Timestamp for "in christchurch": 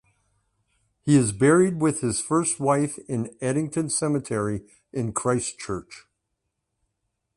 4.91-6.07